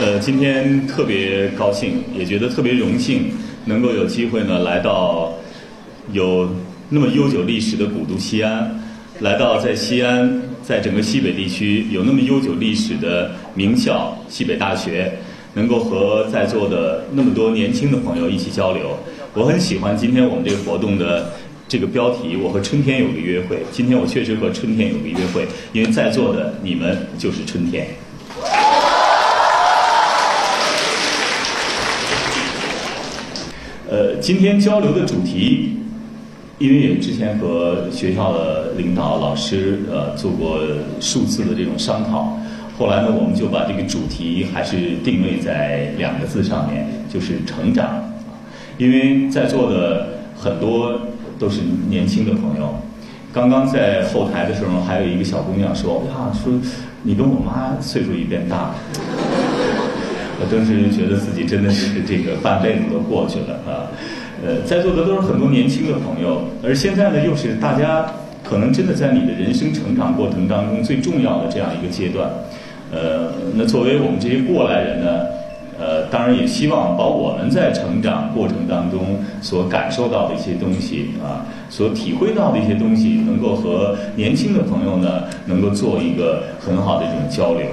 [0.00, 3.32] 呃，今天特别高兴，也觉得特别荣幸，
[3.64, 5.34] 能够有机会呢来到
[6.12, 6.48] 有
[6.88, 8.80] 那么悠久历史的古都西安，
[9.18, 15.12] 来到在西安，在整个西北地区有那么悠久历史的名校西北大学，
[15.54, 18.96] 能够和在座的那么多年轻的朋友一起交流。
[19.34, 21.32] 我很喜欢今天我们这个活动的
[21.66, 23.58] 这个标题，我和春天有个约会。
[23.72, 27.88] 今天我确实和春天有个约会，因为在座的你们就是春天。
[33.90, 35.78] 呃，今天交流的主题，
[36.58, 40.60] 因为也之前和学校的领导、老师呃做过
[41.00, 42.38] 数次的这种商讨，
[42.78, 48.12] 后来呢，我们就把这个主题还是定位在两个字上面，就是成长。
[48.76, 51.00] 因为在座的很多
[51.38, 52.74] 都是年轻的朋友，
[53.32, 56.52] 刚刚在后台的时候，还有一个小姑娘说：“呀，说
[57.04, 58.74] 你跟我妈岁数一边大。”
[60.40, 63.90] 我当时觉得自己真的是这个半辈子都过去了啊，
[64.46, 68.06] 呃，在座的都是很多年轻的朋友，而现在呢，又是大家
[68.44, 72.30] 可能真的在你的人生成长过程当中最重要的这样一个阶段，
[72.92, 75.26] 呃，那作为我们这些过来人呢，
[75.76, 87.66] 呃，当然也希望把我们在成长过程当中所感受到的一些东西啊，所体会到的一些东西，能够和年轻的朋友呢，能够做一个很好的这种交流。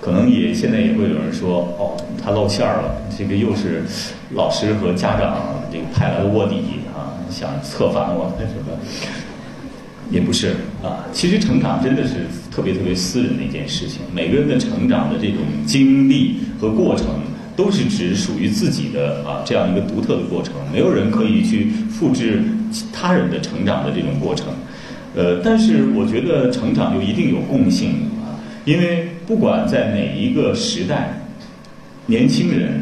[0.00, 3.82] 可能也现在也会有人说，哦，他露馅儿了，这个又是
[4.34, 5.36] 老师和家长
[5.72, 6.56] 这个派来的卧底
[6.94, 8.78] 啊，想策反我，什么？
[10.10, 11.04] 也不是啊。
[11.12, 17.06] 其实成长真的是特别特别私人的一件事情，每个人的成长的这种经历和过程，
[17.56, 22.42] 都是只属于自己的啊这样一个独特的过程，没有人可以去复制
[22.92, 24.46] 他人的成长的这种过程。
[25.16, 29.08] 呃，但是我觉得成长就一定有共性啊，因为。
[29.28, 31.20] 不管在哪一个时代，
[32.06, 32.80] 年轻人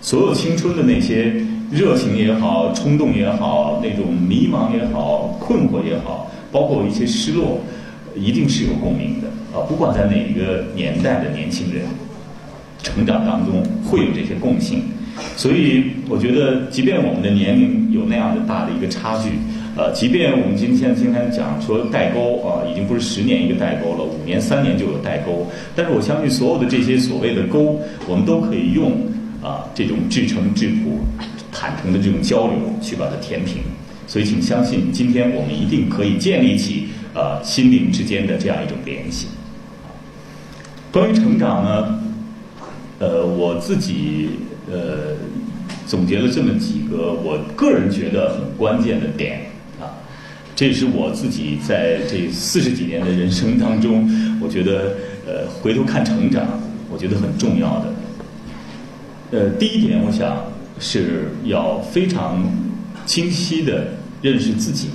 [0.00, 1.32] 所有青春的那些
[1.70, 7.60] 热情也好、冲动也好、那种迷茫也好、困惑也好，包括一些失落，
[8.16, 9.62] 一定是有共鸣的啊！
[9.68, 11.84] 不管在哪一个年代的年轻人
[12.82, 14.82] 成长当中，会有这些共性。
[15.36, 19.30] 所以，我觉得，即便我们的年龄有那样的大的一个差距。
[19.76, 25.44] 呃，即便我们今天今天讲说代沟啊，已经不是十年一个代沟了，五年三年就有代沟。
[25.74, 28.92] 但是我相信所有的这些所谓的沟，我们都可以用
[29.42, 31.00] 啊这种至诚至朴、
[31.50, 33.62] 坦诚的这种交流去把它填平。
[34.06, 39.26] 所以，请相信，今天我们一定可以建立起啊心灵之间的这样一种联系。
[40.92, 42.00] 关于成长呢，
[43.00, 44.28] 呃，我自己
[44.70, 45.16] 呃
[45.84, 49.43] 总结了这么几个我个人觉得很关键的点。
[50.56, 54.08] 这是我自己在这四十几年的人生当中，
[54.40, 54.94] 我觉得
[55.26, 56.46] 呃回头看成长，
[56.88, 57.94] 我觉得很重要的。
[59.32, 60.44] 呃，第一点，我想
[60.78, 62.40] 是要非常
[63.04, 63.88] 清晰的
[64.22, 64.90] 认识自己。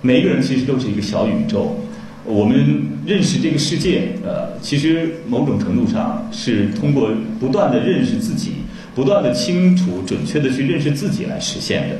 [0.00, 1.76] 每一个人其实都是一个小宇宙，
[2.24, 8.52] 我们认识这个世界，呃，其实某种程度上是通过不断的认识自己，
[8.94, 11.96] 不断的清楚、准确的去认识自己来实现的，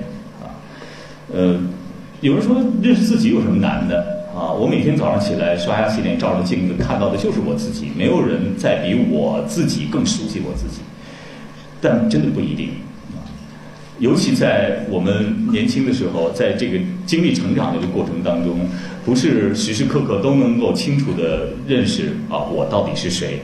[0.47, 0.49] 啊，
[1.31, 1.61] 呃。
[2.23, 3.99] 有人说认识自己有什么难的
[4.33, 4.53] 啊？
[4.53, 10.83] 我每天早上起来刷牙洗脸，照着镜子看到的就是我自己，没有人再比我自己更熟悉我自己。
[11.81, 12.69] 但真的不一定
[13.11, 13.27] 啊，
[13.99, 18.57] 尤其在我们年轻的时候，在这个经历成长的这个过程当中，
[19.05, 23.41] 不是时时刻刻都能够清楚的认识啊我到底是谁。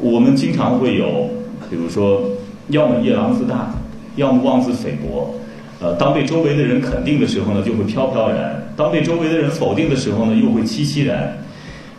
[0.00, 1.28] 我们经常会有，
[1.68, 2.22] 比如说，
[2.68, 3.74] 要么夜郎自大，
[4.16, 5.34] 要么妄自菲薄。
[5.82, 11.36] 呃，当被周围的人肯定的时候呢，就会飘飘然；当被周围的人否定的时候呢，又会凄凄然。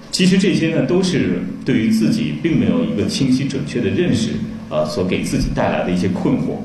[0.09, 4.31] 其实这些呢，都是对于自己并没有一个清晰准确的认识
[4.69, 6.55] 啊，所给自己带来的一些困惑。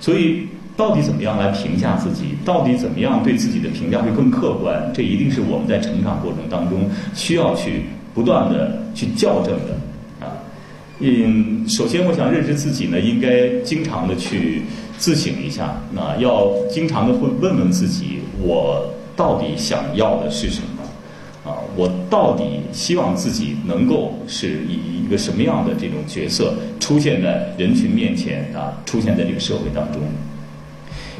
[0.00, 2.28] 所以，到底怎么样来评价自己？
[2.46, 4.90] 到底怎么样对自己的评价会更客观？
[4.94, 7.82] 这一定是我们在成长过程当中需要去
[8.14, 10.32] 不断的去校正的啊。
[11.00, 14.62] 嗯，首先我想认识自己呢，应该经常的去。
[14.96, 21.50] 自省一下，那要经常的会问问自己：我到底想要的是什么？
[21.50, 28.72] 啊，我到底希望自己能够是以一个什么样的这种角色出现在人群面前啊？
[28.86, 30.00] 出现在这个社会当中。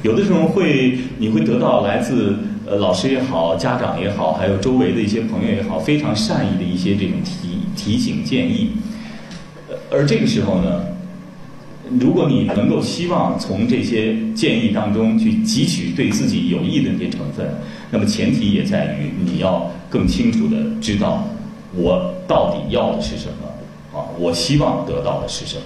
[0.03, 2.37] 有的时候会，你会得到来自
[2.67, 8.71] 呃老师也好、家长也好，还有周围的一些朋友也好，非常善意的一些这种提提醒建议。
[9.91, 10.87] 而这个时候呢？
[12.00, 17.46] 如果你能够希望从这些建议当中去汲取对自己有益的那些成分，
[17.90, 21.28] 那么前提也在于你要更清楚的知道
[21.75, 25.62] 我到底要的是什么，啊，我希望得到的是什么？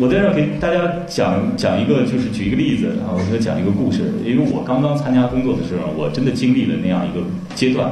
[0.00, 4.12] 我在这儿给大家讲讲一个，就是举一个例子啊，我给讲一个故事。
[4.24, 7.24] 因为我刚刚参加工作的时候，我真的经历了那样一个
[7.54, 7.90] 阶段。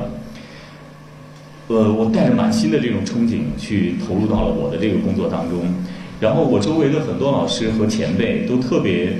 [1.68, 5.62] 呃，我带着满心的这种憧憬去投入到了我的这个工作当中，
[6.20, 9.14] 然后我周围的很多老师和前辈都特别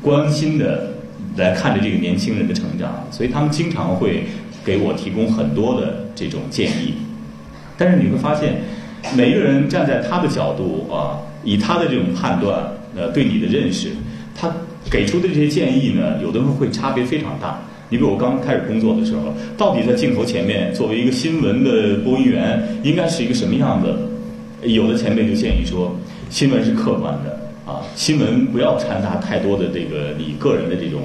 [0.00, 0.94] 关心的
[1.36, 4.24] 来看着这个年轻人的成长，所以他们经常会
[4.64, 6.94] 给我提供很多的这种建议。
[7.76, 8.62] 但是你会发现，
[9.16, 13.88] 每一个人站在他的角度啊，以他的这种判断，呃，对你的认识，
[14.36, 14.48] 他
[14.88, 17.60] 给出的这些建议呢，有的时候会差别非常大。
[17.90, 23.92] 你比如我刚开始工作的时候，到底在镜头前面作为一个新闻的播音员，应该是一个什么样子？
[24.62, 25.96] 有的前辈就建议说，
[26.28, 31.00] 新闻是客观的啊，新闻不要掺杂太多的这个你个人的这种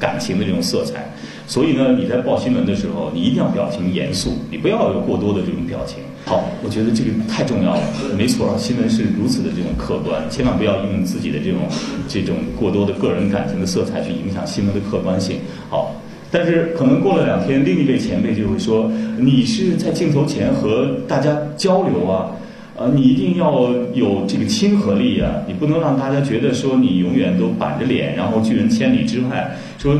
[0.00, 1.08] 感情的这种色彩。
[1.46, 5.98] 所以呢，你在报新闻的时候，你一定要表情严肃，你不要有过多的这种表情。
[6.24, 7.82] 好，我觉得这个太重要了。
[8.18, 11.60] 没错，新闻是如此的这种客观，千万不要用自己的这种
[12.08, 15.38] 这种过多的个人感情的色彩去影响新闻的客观性。
[15.70, 15.94] 好。
[16.30, 22.32] 但是可能过了两天，另一位前辈就会说：“你是在镜头前和大家交流啊，
[22.76, 29.56] 呃，你一定要有这个亲和力啊，你不能让大家觉得说你永远都板着脸，然后拒人千里之外。
[29.78, 29.94] 说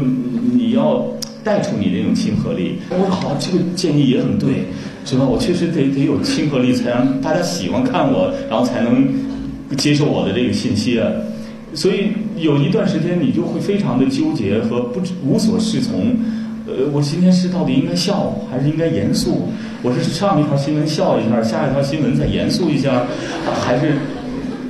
[0.53, 1.07] 你要
[1.45, 4.65] 带出你那种亲和力。”我说：“好，这个建议也很对，
[5.05, 5.25] 是吧？
[5.25, 9.09] 我确实得得有亲和力，才让大家喜欢看我，然后才能
[9.77, 11.09] 接受我的这个信息啊。”
[11.73, 16.15] 所以有一段时间，你就会非常的纠结和不知无所适从。
[16.67, 19.49] 呃，我今天是到底应该笑还是应该严肃？
[19.83, 23.07] 我是上一条新闻笑一下，下一条新闻再严肃一下，
[23.65, 23.93] 还是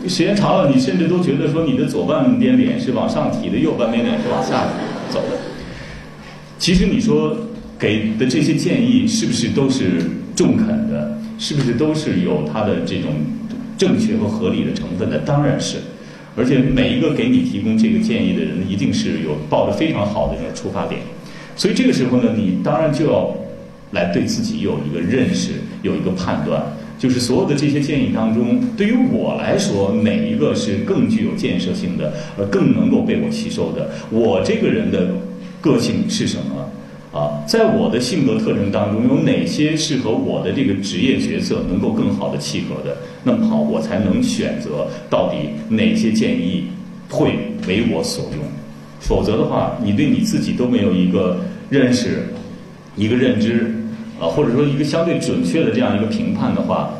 [0.06, 4.68] 时间长了，你甚至都觉得说你的左半边脸是往上提的，右半边脸是往下
[5.10, 5.38] 走的。
[6.58, 7.34] 其实你说
[7.78, 10.02] 给的这些建议是不是都是
[10.34, 11.18] 中肯的？
[11.38, 13.10] 是不是都是有它的这种
[13.78, 15.18] 正确和合理的成分的？
[15.20, 15.78] 当然是。
[16.36, 21.00] 而且每一个给你提供这个建议的人，一定是有抱着非常好的一个出发点，
[21.56, 23.34] 所以这个时候呢，你当然就要
[23.92, 25.52] 来对自己有一个认识，
[25.82, 26.62] 有一个判断，
[26.98, 33.90] 就是所有的这些建议当中，对于我来说，哪一个是更具有建设性的，呃，更能够被我吸收的？
[34.10, 35.08] 我这个人的
[35.60, 36.70] 个性是什么？
[37.16, 42.98] 啊，在我的性格特征当中，有哪些是和我的这个职业角色能够更好的契合的？
[43.24, 46.64] 那么好，我才能选择到底哪些建议
[47.08, 48.44] 会为我所用。
[49.00, 51.38] 否则的话，你对你自己都没有一个
[51.70, 52.26] 认识、
[52.96, 53.74] 一个认知，
[54.20, 56.90] 啊，或者说一个相对准确的这样一个评判的话，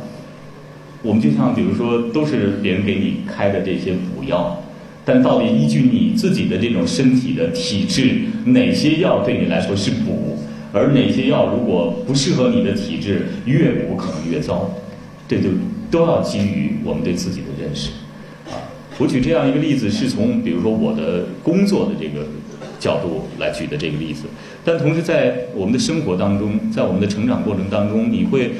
[1.02, 4.62] 我们就像比如说，都是别人给你开的这些补药。
[5.08, 10.36] 但到底依据你自己的这种身体的体质，哪些药对你来说是补，
[10.72, 14.68] 而哪些药如果不适合你的体质，越补可能越糟，
[15.28, 15.50] 这就
[15.92, 17.92] 都要基于我们对自己的认识。
[18.50, 18.58] 啊，
[18.98, 22.26] 我举这样一个例子，是从比如说我的工作的这个
[22.80, 24.24] 角度来举的这个例子，
[24.64, 28.50] 但同时在我们的生活当中，在我们的成长过程当中，你会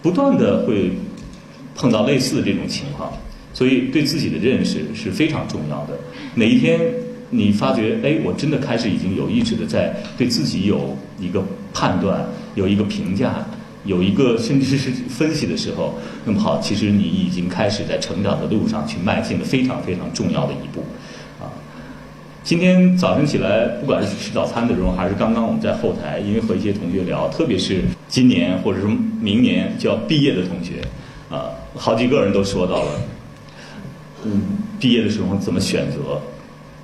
[0.00, 0.92] 不断的会
[1.74, 3.12] 碰到类似的这种情况。
[3.52, 5.98] 所以，对自己的认识是非常重要的。
[6.34, 6.78] 哪一天
[7.30, 12.24] 你发觉，哎，我真的开始已经有意识的在对自己有一个判断、
[12.54, 13.44] 有一个评价、
[13.84, 20.84] 有一个甚至是分析的时候， 那么好，其实你已经开始在成长的路上去迈进了非常非常重要的一步。
[21.40, 21.50] 啊，
[22.44, 28.90] 今天早晨起来，不管是吃早餐的时候，还是刚刚我们在后台，因为和一些同学聊，特别是今年或者说
[29.20, 30.82] 明年就要毕业的同学，
[31.30, 33.00] 啊，好几个人都说到了。
[34.24, 34.42] 嗯，
[34.78, 36.20] 毕业的时候怎么选择？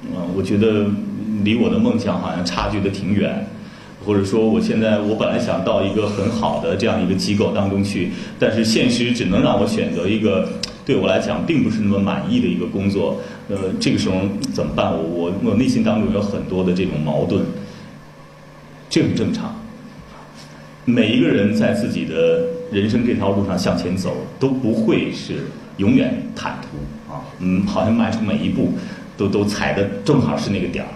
[0.02, 0.86] 嗯，我觉得
[1.42, 3.46] 离我的梦想好像差距的挺远，
[4.04, 10.48] 或者说我现在我本来想到一个很好的这样一个机构当中去，但是现实只能让我选择一个
[10.84, 13.20] 对我来讲并不是那么满意的一个工作。
[13.48, 14.16] 呃，这个时候
[14.52, 14.92] 怎么办？
[14.92, 17.44] 我我我内心当中有很多的这种矛盾，
[18.88, 19.54] 这很正常。
[20.84, 25.46] 每一个人在自己的人生这条路上向前走，都不会是
[25.78, 26.78] 永远坦途。
[27.38, 28.72] 嗯，好像迈出每一步，
[29.16, 30.90] 都都踩的正好是那个点儿，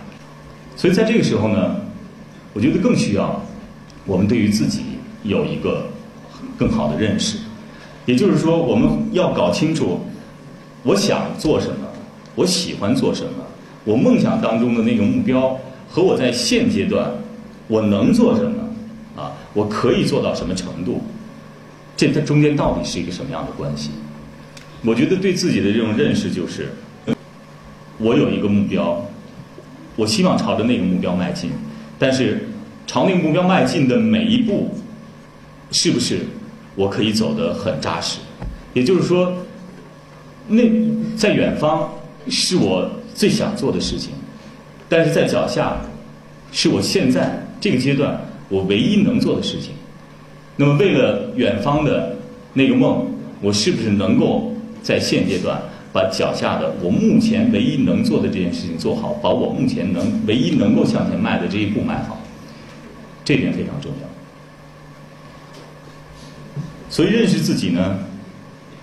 [0.77, 1.77] 所以在这个时候呢，
[2.53, 3.41] 我觉得更需要
[4.07, 4.83] 我们对于自己
[5.23, 5.87] 有一个
[6.59, 7.39] 更好的认识，
[8.07, 10.01] 也就是说，我们要搞清楚
[10.83, 11.87] 我想做什么，
[12.35, 13.45] 我喜欢做什么，
[13.85, 15.59] 我梦想当中的那个目标
[15.89, 17.11] 和我在现阶段
[17.69, 18.63] 我能做什么
[19.17, 21.03] 啊，我可以做到什么程度，
[21.97, 23.91] 这它中间到底是一个什么样的关系？
[24.83, 26.69] 我觉得对自己的这种认识就是，
[27.99, 29.05] 我有一个目标，
[29.97, 31.51] 我希望朝着那个目标迈进，
[31.99, 32.49] 但是
[32.87, 34.75] 朝那个目标迈进的每一步，
[35.71, 36.21] 是不是
[36.75, 38.19] 我可以走得很扎实。
[38.73, 39.37] 也就是说，
[40.49, 40.63] 那
[41.17, 41.93] 在远方
[42.29, 44.13] 是我最想做的事情，
[44.89, 45.77] 但是在脚下
[46.53, 48.19] 是我现在这个阶段
[48.49, 49.73] 我唯一能做的事情。
[50.57, 52.17] 那么，为了远方的
[52.55, 53.07] 那个梦，
[53.43, 55.61] 我是不是能够在现阶段
[55.93, 62.19] 把脚下的我目前唯一能做的这件事情做好，把我目前能唯一能够向前迈的这一步迈好？
[63.25, 64.09] 这点非常重要。
[66.89, 67.99] 所以，认识自己呢？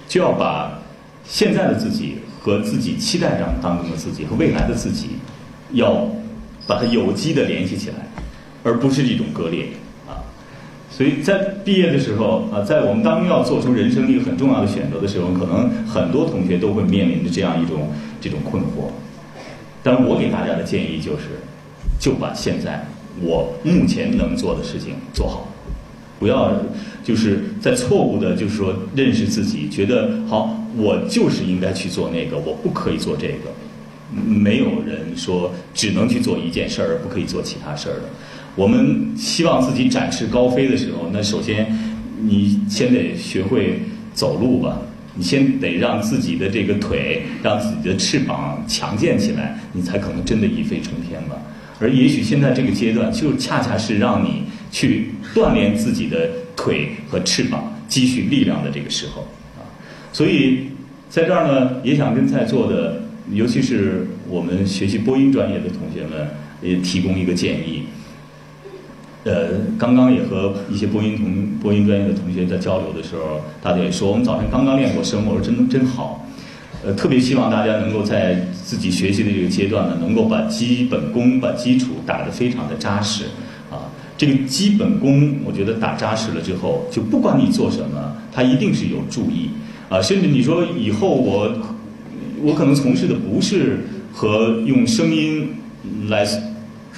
[0.07, 0.79] 就要把
[1.25, 5.17] 现在的自己和自己期待当当中的自己和未来的自己，
[5.73, 6.07] 要
[6.65, 7.95] 把它有机的联系起来，
[8.63, 9.67] 而不是一种割裂
[10.07, 10.23] 啊。
[10.89, 17.89] 所以在毕业的时候啊，在我们当要做出人生一个很重要的选择的时候，可能很多同学都会面临着这样一种
[18.19, 18.89] 这种困惑。
[19.83, 21.25] 但我给大家的建议就是，
[21.99, 22.85] 就把现在
[23.21, 25.47] 我目前能做的事情做好。
[26.19, 26.51] 不要，
[27.03, 33.51] 就是在错误的，就是说认识自己，觉得好，我就是应该去做那个，我不可以做这个。
[34.25, 38.03] 没有人说只能去做一件事儿，不可以做其他事儿的。
[38.57, 41.71] 我们希望自己展翅高飞的时候，那首先
[42.19, 43.79] 你先得学会
[44.15, 44.81] 走路吧，
[45.13, 51.35] 你先得让自己的这个腿，让自己的翅膀强健起来，你才可能真的一飞冲天吧。
[51.79, 59.21] 而也许现在这个阶段，就恰恰是让你去锻炼自己的腿和翅膀、积蓄力量的这个时候
[59.55, 59.61] 啊。
[60.11, 60.69] 所以
[61.11, 66.27] 在这儿呢，也想跟在座的，尤其是我们学习播音专业的同学们，
[66.63, 67.83] 也提供一个建议。
[69.27, 76.25] 呃，刚刚也和一些播音同播音专业的同学在交流的时候，大家也说，我们早晨刚刚练过声，我说真真好。
[76.85, 83.25] 呃，特别希望大家能够在自己学习的这个阶段呢，能够把基本功、把基础打得非常的扎实，
[83.69, 89.49] 啊，这个基本功，我觉得打扎实了之后，就不管你做什么，它一定是有助益，
[89.89, 91.51] 啊，甚至你说以后我，
[92.43, 93.79] 我可能从事的不是
[94.13, 95.49] 和用声音
[96.07, 96.25] 来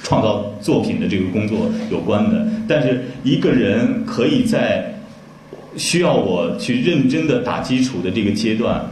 [0.02, 4.94] 创造作品的这个工作有关的，但是一个人可以在
[5.76, 8.84] 需要我去认真的打基础的这个阶段。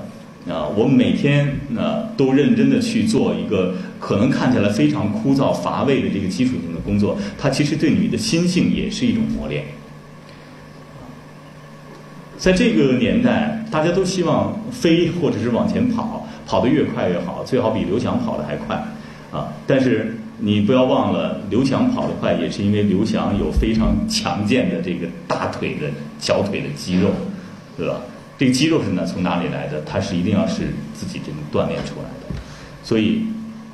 [0.49, 1.47] 啊，我每天
[1.77, 9.63] 啊都认真的去做一个可能看起来非常枯燥乏味的这个基础性的工作，它其实对你的心性也是一种磨练。
[12.39, 18.75] 在这个年代，大家都希望飞或者是往前跑，跑得越快越好，最好比刘翔跑得还快
[19.31, 19.53] 啊！
[19.67, 25.91] 但是你不要忘了，刘翔跑得快也是因为刘翔有非常强健的这个大腿的
[26.21, 27.11] 小腿的肌肉，
[27.77, 28.01] 对吧？
[28.39, 29.83] 这个肌肉是呢从哪里来的？
[29.83, 32.37] 它是一定要是自己这种锻炼出来的。
[32.85, 33.25] 所以，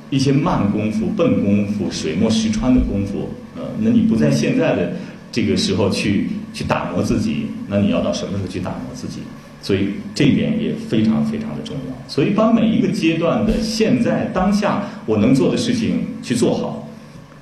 [0.09, 4.93] 一些慢功夫、笨功夫、水墨石穿的功夫，呃，那你不在现在的
[5.31, 9.19] 这个时候去去打磨自己，那你要到什么时候去打磨自己？
[9.65, 12.07] 所以这一点也非常非常的重要。
[12.07, 16.87] 所以把每一个阶段的现在当下我能做的事情去做好。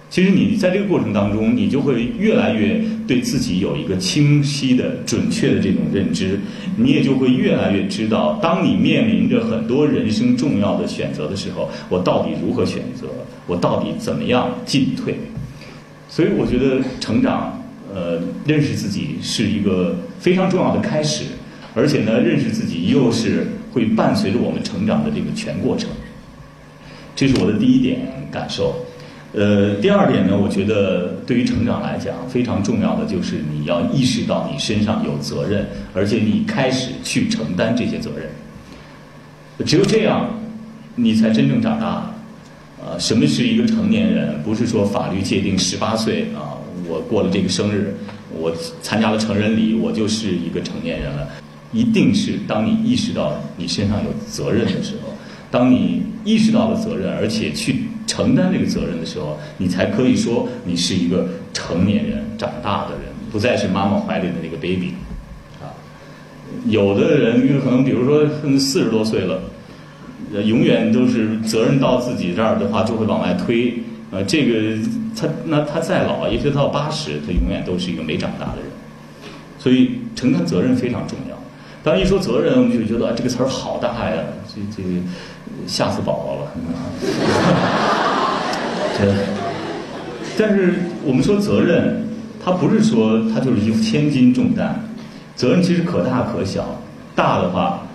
[0.09, 6.39] 其实你在这个过程当中，你就会越来越对自己有一个清晰的、准确的这种认知，
[6.77, 13.07] 你也就会越来越知道，当你面临着很多人生重要的选择的时候，我到底如何选择，
[13.47, 15.15] 我到底怎么样进退。
[16.07, 17.61] 所以我觉得成长，
[17.93, 21.25] 呃，认识自己是一个非常重要的开始，
[21.73, 25.89] 而且呢，认识自己又是会伴随着我们成长的这个全过程。
[27.15, 28.85] 这是我的第一点感受。
[29.33, 38.29] 呃，第二点呢，我觉得对于成长来讲，非常重要的就是你要意识到你身上有责任，而且你开始去承担这些责任。
[39.65, 40.39] 只有这样，
[40.95, 42.09] 你才真正长大。
[42.83, 44.43] 啊，什么是一个成年人？
[44.43, 47.95] 不是说法律界定十八岁啊，我过了这个生日，
[48.37, 51.27] 我参加了成人礼，我就是一个成年人了。
[51.73, 55.13] 一定是当你意识到你身上有责任的时候，
[55.51, 57.87] 当你意识到了责任，而且去。
[58.05, 64.93] 承担这个责任的时候，你才可以说你是一个成年人、长大的人，不再是妈妈怀里的那个 baby，
[65.61, 65.71] 啊，
[66.67, 68.27] 有的人可能比如说
[68.59, 69.41] 四十多岁了，
[70.43, 73.73] 永远都是责任到自己这儿的话，就会往外推，
[74.11, 74.77] 呃，这个
[75.15, 78.65] 他那他再老，一直到八十，他永远都是一个没长大的人，
[79.57, 81.32] 所以承担责任非常重要。
[81.83, 84.83] 当一说责任，我们就觉得啊，这个词儿好大呀，这这。
[85.67, 86.51] 吓死宝宝了，
[88.97, 89.13] 这。
[90.35, 90.73] 但是
[91.05, 92.07] 我们说责任，
[92.43, 94.83] 它不是说它就是一副千斤重担，
[95.35, 96.81] 责任其实可大可小。
[97.15, 97.87] 大的话，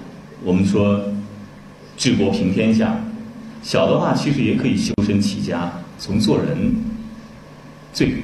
[0.44, 1.00] 我们说
[1.96, 2.86] 治国平天下；
[3.60, 6.72] 小的话，其实也可以修身齐家，从做人
[7.92, 8.22] 最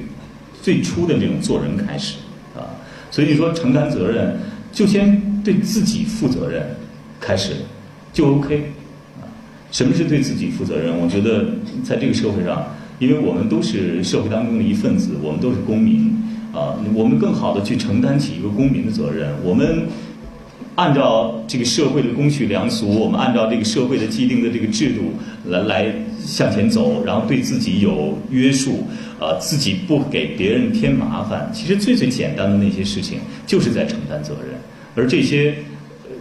[0.61, 2.15] 最初的这种做人开始
[2.55, 2.65] 啊。
[3.11, 4.39] 所以你说承担责任，
[4.71, 6.61] 就先对自己负责任，
[7.21, 7.53] 开始
[8.11, 8.73] 就 OK。
[9.71, 10.97] 什么是对自己负责任？
[10.97, 11.45] 我觉得
[11.83, 12.65] 在这个社会上，
[12.97, 16.11] 因为我们都是社会当中的一份子，我们都是公民
[16.51, 19.29] 啊，我们更好的去承担起一个公民的责任。
[19.43, 19.85] 我们
[20.75, 25.13] 按照这个社会的公序良俗，我们按照这个社会的既定的这个制度
[25.51, 28.83] 来来向前走，然后对自己有约束。
[29.17, 34.59] 啊，自己不给别人添麻烦，其实最最简单的那些事情，就是在承担责任。
[34.95, 35.55] 而这些，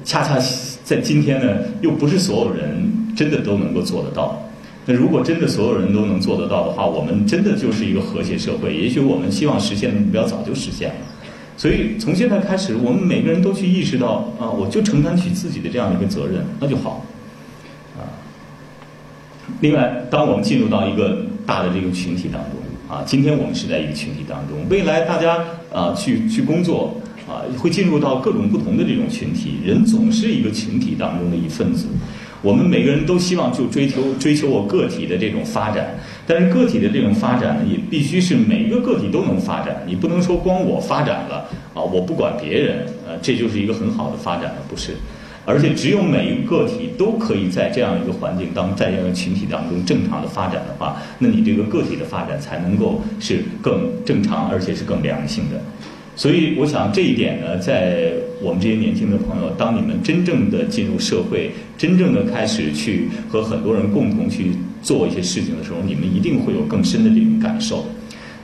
[0.05, 0.37] 恰恰
[0.83, 4.41] 在今天呢，又不是所有人真的都能够做得到。
[4.85, 8.77] 那如果真的所有人都能做得到的话，我们真的就是一个和谐社会。
[8.77, 10.95] 也许我们希望实现的目标早就实现了。
[11.57, 17.07] 所以从现在开始，我们每个人都去意识到啊，我就承担起自己的这样一个责任，那就好。
[17.97, 18.03] 啊，
[19.61, 22.61] 另外，当我们进入到一个大的这个群体当中。
[22.87, 29.59] 啊，今天我们是在一个群体当中，未来大家啊去去工作啊，会进入到各种不同的这种群体。
[29.65, 31.87] 人总是一个群体当中的一份子，
[32.43, 35.95] 我们每个人都希望就追求追求我个体的这种发展，
[36.27, 39.83] 但是个体的这种发展呢，也必须是每一个个体都能发展。
[39.87, 44.93] 你不能说光我发展了啊，我不管别人，呃，这就是一个很好的发展了，不是？
[45.47, 55.61] 而且只有每一个个体都可以在这样一个环境当，在这样一个群体当中正常的发展的话，那你这个个体的发展才能够是更正常，而且是更良性的。
[56.17, 67.87] 所以，我想这一点呢，在我们这些年轻的朋友，当你们真正的进入社会，真正的开始去和很多人共同去做一些事情的时候，你们一定会有更深的这种感受。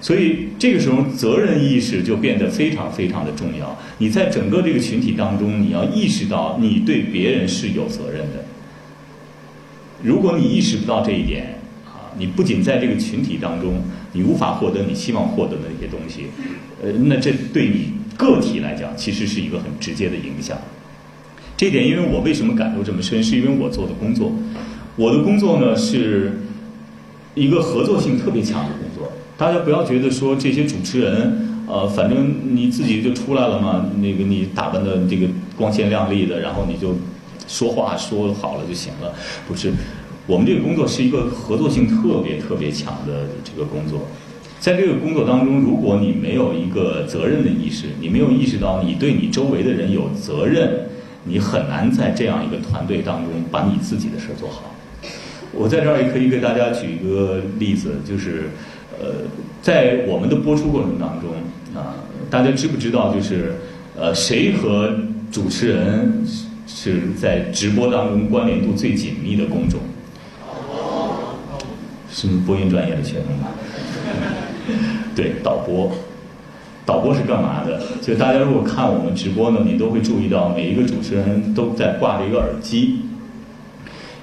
[0.01, 3.79] 所以这个时候，责任意识就变得非常非常的重要。
[3.99, 8.45] 你在整个这个群体当中，你要意识到你对别人是有责任的。
[10.03, 16.29] 如果你意识不到这一点，啊，你不仅在这个群体当中，你无法获得你希望获得的那些东西，
[16.83, 20.57] 呃，那这对你个体来讲，其实是一个很直接的影响。
[21.57, 24.33] 这点，因为我为什么感受这么深，是因为我做的工作，
[24.97, 26.41] 我的工作呢是
[27.35, 29.13] 一个合作性特别强的工作。
[29.37, 36.97] 大家不要觉得说这些主持人，呃，反正你自己就出来了嘛，那个你打扮的这个光鲜亮丽的，然后你就
[37.47, 39.13] 说话说好了就行了，
[39.47, 39.71] 不是？
[40.27, 44.07] 我们这个工作是一个合作性特别特别强的这个工作，
[44.61, 50.87] 在这个工作当中，如果你没有一个责任的意识，你没有意识到你对你周围的人有责任，
[51.25, 54.75] 你很难在这样一个团队当中把你自己的事儿做好。
[55.53, 58.51] 我在这儿也可以给大家举一个例子，就是。
[59.03, 59.15] 呃，
[59.63, 61.31] 在我们的播出过程当中
[61.75, 61.97] 啊，
[62.29, 63.55] 大家知不知道就是
[63.97, 64.95] 呃，谁和
[65.33, 66.23] 主持人
[66.67, 69.81] 是在直播当中关联度最紧密的工种？
[72.13, 73.49] 是播音专业的学生吗？
[75.15, 75.91] 对，导播，
[76.87, 77.81] 导播是干嘛的？
[78.01, 83.01] 就大家如果看我们直播呢，你都会注意到每一个主持人都在挂着一个耳机。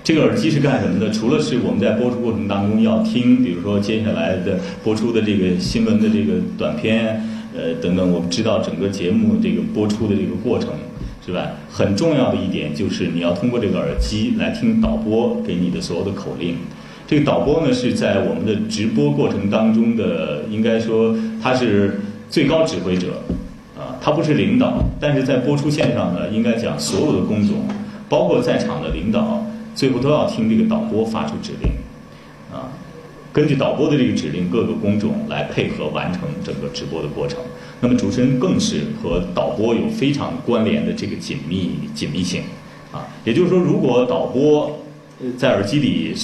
[0.03, 1.11] 这个耳机是干什么的？
[1.11, 7.21] 除了是我们在播出过程当中要听，比如说接下来的播出的这个新闻的这个短片，
[7.53, 10.69] 呃等等，我们知道整个节目这个播出的这个过程，
[11.25, 11.51] 是吧？
[11.69, 16.55] 很重要的一点就是你要通过这个耳机来听导播给你的所有的口令。
[17.07, 23.23] 这个导播呢是在我们的直播过程当中的，应该说他是最高指挥者，
[23.77, 27.65] 啊，他不是领导，但是在播出线上呢，应该讲所有的工种，
[28.09, 29.43] 包括在场的领导。
[29.73, 31.69] 最后都要听这个导播发出指令，
[32.51, 32.65] 啊，
[33.31, 37.37] 根据导播的这个指令，各个工种来配合完成整个直播的过程。
[37.79, 42.41] 那么主持人更是和导播有非常关联的这个紧密紧密性，
[42.91, 44.79] 啊，也就是说，如果导播
[45.37, 46.15] 在耳机里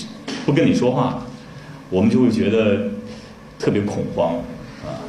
[0.45, 1.25] 不跟你说话，
[1.89, 2.91] 我们就会觉得
[3.57, 4.35] 特别恐慌，
[4.83, 4.99] 啊，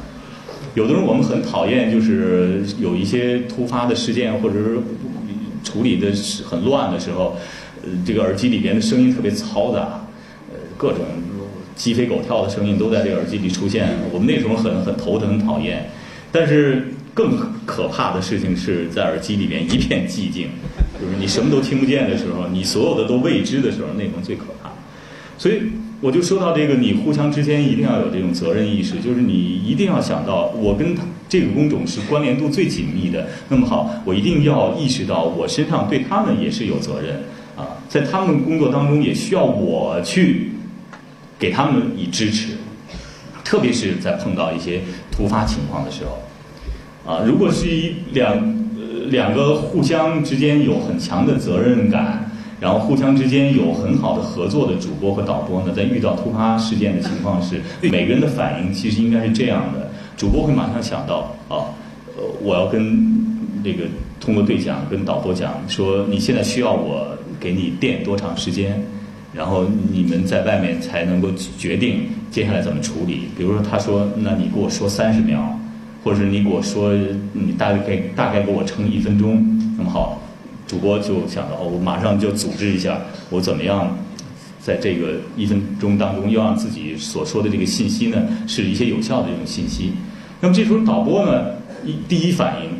[0.73, 4.77] 有的人我们很讨厌，就是有一些突发的事件或者是
[5.63, 6.11] 处理的
[6.45, 7.35] 很乱的时候。
[7.83, 10.03] 呃这个耳机里边的声音特别嘈杂，
[10.49, 11.01] 呃，各种
[11.75, 13.95] 鸡飞狗跳的声音都在这个耳机里出现。
[14.11, 15.87] 我们那时候很很头疼、很讨厌。
[16.31, 20.47] 但是更可怕的事情是在耳机里边一片寂静，
[20.99, 24.64] 就是你什么都听不见的时候，你所有的都未知的时候，那种最可怕。
[25.37, 25.61] 所以
[26.01, 30.95] 我就说到这个，你互相之间一定要有这种责任意识，就是你一定要想到，我跟
[31.27, 33.27] 这个工种是关联度最紧密的。
[33.49, 37.23] 那么好，我一定要意识到，我身上对他们也是有责任。
[37.55, 40.51] 啊，在他们工作当中也需要我去
[41.39, 42.49] 给他们以支持，
[43.45, 48.55] 特别是在碰到一些突发情况的时候，啊，如果是一两
[49.09, 52.24] 两个互相之间有很强的责任感，
[52.59, 61.69] 然后互相之间有很好的合作的主播和导播呢，在遇到突发事件的情况是，每个人的反应其实应该是这样的：主播会马上想到，啊，
[62.17, 63.23] 呃，我要跟。
[63.63, 63.85] 这个
[64.19, 68.79] 通过对讲跟导播讲说，你现在需要我给你垫多长时间，
[69.33, 73.21] 然后你们在外面才能够决定接下来怎么处理。
[73.35, 75.59] 比如说，他说，那你给我说三十秒，
[76.03, 76.93] 或者是你给我说
[77.33, 79.43] 你大概大概给我撑一分钟，
[79.75, 80.21] 那么好，
[80.67, 82.99] 主播就想到，我马上就组织一下，
[83.29, 83.97] 我怎么样
[84.59, 89.91] 在这个一分钟当中，要让自己所说的这个信息呢，是一些有效的这种信息。
[90.41, 91.51] 那么这时候导播呢，
[91.85, 92.71] 一第一反应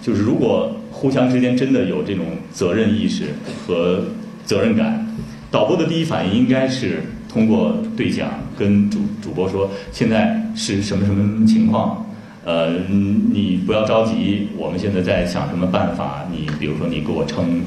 [0.00, 3.24] 就是，如果互相之间真的有这种责任意识
[3.66, 4.04] 和
[4.44, 5.04] 责任感，
[5.50, 12.06] 导播的第一反应应该是通过对讲跟主主播说，现在是什么什么情况？
[12.44, 16.24] 呃，你不要着急，我们现在在想什么办法？
[16.30, 17.62] 你比如说，你给我撑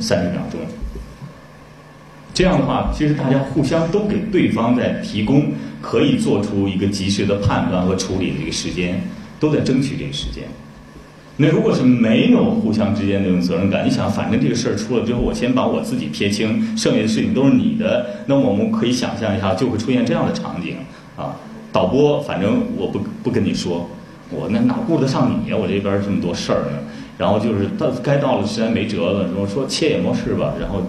[0.00, 0.60] 三十秒钟。
[2.32, 9.02] 这样的话，其实大家互相都给对方在提供可以做出一个及时的判断和处理的一个时间，
[9.40, 10.44] 都在争取这个时间。
[11.36, 20.76] 那如果是没有互相之间那种责任感，你想，反正这个事儿出了之后，我先把我自己撇清，剩下的事情都是你的，那我们可以想象一下，就会出现这样的场景
[21.16, 21.34] 啊。
[21.72, 23.88] 导播，反正我不不跟你说，
[24.32, 25.56] 我那哪顾得上你呀？
[25.56, 26.78] 我这边这么多事儿呢。
[27.18, 30.82] 然后就是到该到了，实在没辙了，说说切演模式吧，然后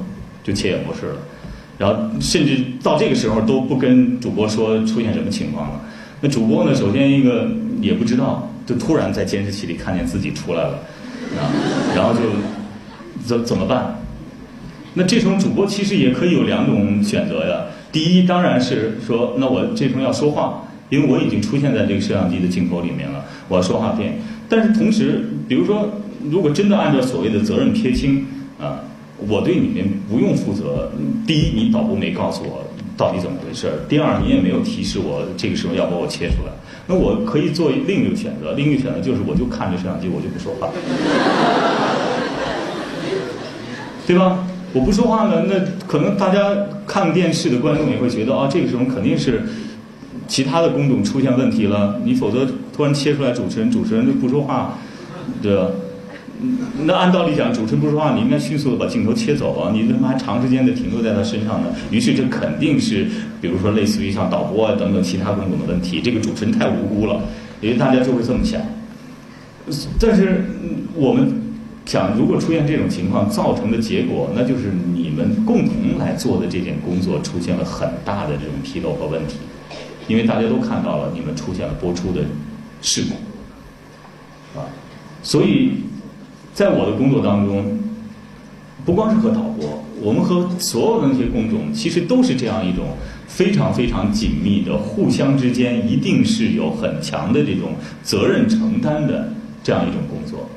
[0.43, 1.15] 就切演模式了。
[1.77, 5.81] 然后甚至到这个时候都不跟主播说出现什么情况了。
[6.21, 7.47] 那主播呢，首先一个
[7.81, 10.79] 也不知道，就突然在监视器里看见自己出来了，
[11.37, 11.51] 啊，
[11.95, 12.19] 然后就
[13.25, 13.99] 怎怎么办？
[14.93, 17.65] 那这种主播其实也可以有两种选择呀。
[17.91, 24.19] 第一，当然是说，那我这时候要说话，因为我已经出现在这个摄像机的镜头里面了，我要说话片。
[24.47, 25.89] 但是同时，比如说，
[26.29, 28.25] 如果真的按照所谓的责任撇清
[28.59, 28.79] 啊。
[29.25, 30.91] 我对你们不用负责。
[31.25, 32.65] 第一，你导播没告诉我
[32.97, 36.51] 到底怎么回事；第二，你也没有提示我这个时候要把我切出来。
[36.87, 40.67] 那我可以做另一个选择，另一个选择就是我就看着摄像机，我就不说话，
[44.05, 44.45] 对吧？
[44.73, 45.53] 我不说话呢，那
[45.87, 46.53] 可能大家
[46.85, 49.41] 看电视的观众也会觉得啊，这个时候肯定是
[50.27, 51.99] 其他的工种出现问题了。
[52.03, 54.77] 你否则突然切出来主持人，主持人就不说话，
[55.41, 55.67] 对吧？
[56.85, 59.71] 那按道理讲，主持人不说话，你应该迅速的把镜头切走啊！
[59.73, 61.67] 你怎么还长时间的停留在他身上呢？
[61.89, 63.07] 于是这肯定是，
[63.39, 66.01] 比如说类似于像导播啊等等其他工种的问题。
[66.01, 67.21] 这个主持人太无辜了，
[67.61, 68.59] 因为大家就会这么想。
[69.97, 70.43] 但是
[70.95, 71.31] 我们
[71.85, 79.37] 想，如果出现这种情况，造成的结果，那就是你们共同来做的这件工作出现了很大的这种纰漏和问题，
[80.07, 82.21] 因为大家都看到了你们出现了播出的
[82.81, 84.65] 事故，啊，
[85.21, 85.71] 所以。
[86.53, 87.79] 在我的工作当中，
[88.85, 100.47] 不光是和导播，我们和所有的那些工种，其实都是这样一种非常非常紧密的，互相之间一定是有很强的这种责任承担的这样一种工作。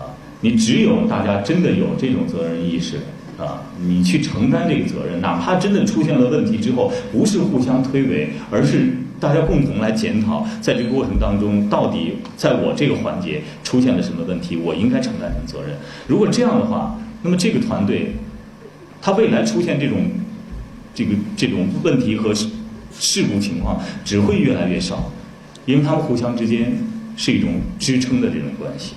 [0.00, 3.00] 啊，你只有大家真的有这种责任意识，
[3.38, 8.94] 啊，你去承担这个责任，哪怕真的出现了问题之后，不是互相推诿，而是。
[9.22, 15.76] 大家共同来检讨，在这个过程当中，到底在我这个环节出现了什么问题，我应该承担什么责任？
[16.08, 18.16] 如果这样的话，那么这个团队，
[19.00, 20.10] 他未来出现这种
[20.92, 25.12] 这个这种问题和事故情况只会越来越少，
[25.66, 26.76] 因为他们互相之间
[27.16, 28.94] 是一种支撑的这种关系。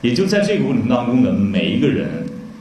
[0.00, 2.08] 也就在这个过程当中呢，每一个人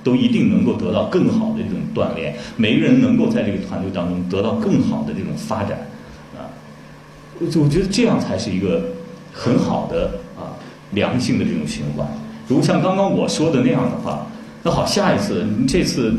[0.03, 5.77] 都一定能够得到更好的这种锻炼，每个人能够在这个团队当中得到更好的这种发展。
[6.35, 6.49] 啊
[7.39, 8.83] 我觉得这样才是一个
[9.33, 10.53] 很好的啊
[10.91, 12.07] 良性的这种循环。
[12.47, 14.27] 如果像刚刚我说的那样的话，
[14.63, 16.13] 那好，下一次这次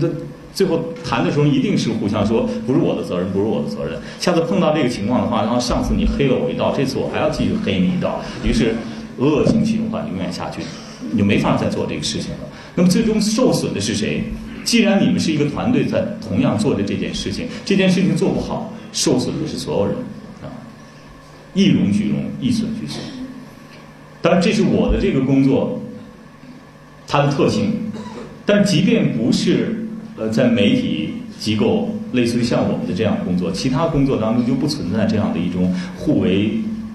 [0.00, 0.08] 那
[0.52, 4.00] 最后谈的时候一定是互相说不是我的责任，不是我的责任。
[4.18, 8.74] 下次碰到这个情况的话，然后上次你黑了我一道，这次我还要继续黑你一道，于是
[9.18, 10.62] 恶性循环永远下去，
[11.10, 12.48] 你就没法再做这个事情了。
[12.74, 14.22] 那么最终受损的是谁？
[14.64, 19.94] 既然你们是一个团队在同样做的这件事情，这件事情做不好，受损的是所有人
[20.42, 20.50] 啊。
[21.54, 23.00] 一荣俱荣，一损俱损。
[24.20, 25.80] 当然，这是我的这个工作
[27.06, 27.72] 它的特性。
[28.44, 36.50] 但即便不是呃在媒体机构，类似于像我们的这样工作，其他工作当中就不存在这样的一种互为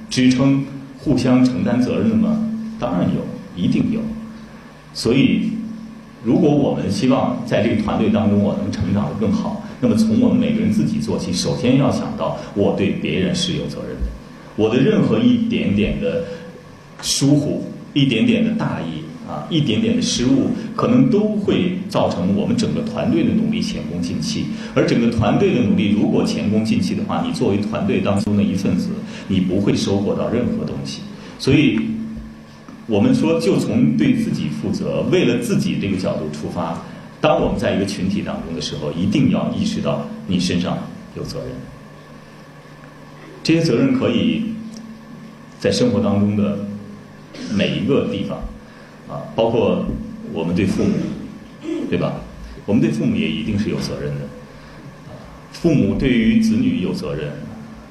[0.09, 0.65] 支撑、
[0.97, 2.37] 互相承担责任的吗？
[2.79, 3.99] 当然有，一定有。
[4.93, 5.51] 所以，
[6.23, 14.07] 如果我们希望在这个团队当中我能成长得更好，那么从我们每个人自己做起，首先要想到我对别人是有责任的。
[14.55, 16.25] 我的任何一点点的
[17.01, 24.47] 疏忽，一点点的大意啊，一点点的失误，可能都会造成我们整个团队的努力前功尽弃。
[24.75, 28.89] 而整个团队的努力如果前功尽弃的话，你作为团队当中的一份子，
[29.29, 31.01] 你不会收获到任何东西。
[31.39, 31.79] 所以，
[32.91, 36.77] 我们说就从对自己负责，为了自己这个角度出发。
[37.21, 40.77] 当我们在一个群体当中的时候，一定要意识到你身上
[41.15, 41.49] 有责任。
[43.41, 44.43] 这些责任可以
[45.57, 46.59] 在生活当中的
[47.53, 48.39] 每一个地方
[49.07, 49.85] 啊，包括
[50.33, 50.91] 我们对父母，
[51.89, 52.15] 对吧？
[52.65, 54.21] 我们对父母也一定是有责任的。
[55.53, 57.31] 父母对于子女有责任，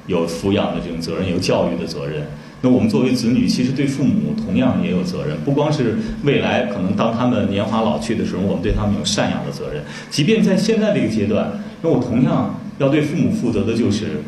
[0.06, 2.26] 有抚养的这种责任，有教育的责任。
[2.62, 5.36] 那我们作为子女，其实对父母同样也有责任。
[5.44, 9.82] 不光是未来可能当他们年华老去的时候，我们对他们有赡养的责任。
[10.10, 14.20] 即便在现在这个阶段，那我同样要对父母负责的就是，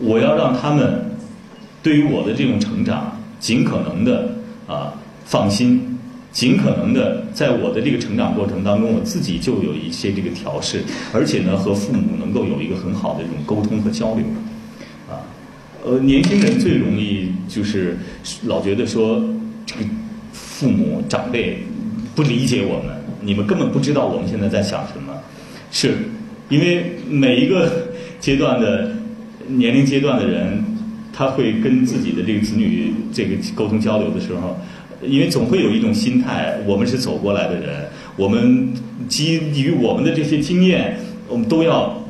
[0.00, 1.04] 我要让他们
[1.82, 4.34] 对于我的这种成长，尽可能的
[4.66, 4.94] 啊
[5.26, 5.98] 放心，
[6.32, 14.24] 尽可能的在我的这个成长过程当中，我自己就有一些这个调试，而且呢，和父母能够有一个很好的这种沟通和交流。
[15.86, 17.96] 呃，年轻人最容易就是
[18.46, 19.22] 老觉得说，
[19.66, 19.84] 这个
[20.32, 21.58] 父母长辈
[22.14, 25.12] 不理解我们，你们根本不知道我们现在在想什么。
[25.70, 25.94] 是，
[26.48, 27.88] 因为每一个
[28.20, 28.92] 阶段的
[29.48, 30.64] 年龄阶段的人，
[31.12, 34.56] 他会跟自己的这个子女这个沟通交流的时候，
[35.02, 38.68] 因为总会有一种心态，我们是走过来的人，我们
[39.08, 40.96] 基于我们的这些经验，
[41.28, 42.03] 我们都要。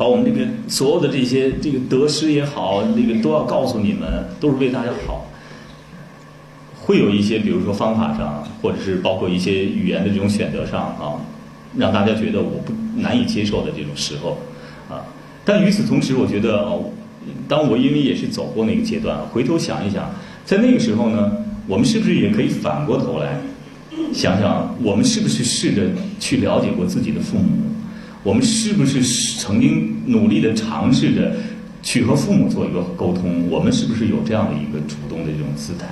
[0.00, 5.26] 把我们这个所有的这些这个得失也好，那个都要告诉你们，都是为大家好。
[6.80, 11.20] 会有一些，比如说方法上，或者是包括一些语言的这种选择上啊，
[11.76, 14.38] 让大家觉得我不难以接受的这种时候
[14.88, 15.04] 啊。
[15.44, 16.82] 但与此同时，我觉得哦，
[17.46, 20.10] 当我因为也是走过那个阶段，回头想一想，
[20.46, 21.30] 在那个时候呢，
[21.66, 23.38] 我们是不是也可以反过头来
[24.14, 25.82] 想想，我们是不是试着
[26.18, 27.69] 去了解过自己的父母？
[28.22, 29.02] 我们是不是
[29.38, 31.34] 曾经努力的尝试着
[31.82, 33.48] 去和父母做一个沟通？
[33.48, 35.86] 我们是不是有这样的一个主动的这种姿态？